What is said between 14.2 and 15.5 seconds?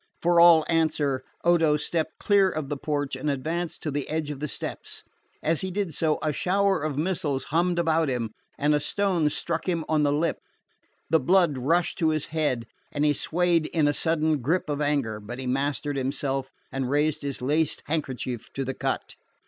grip of anger; but he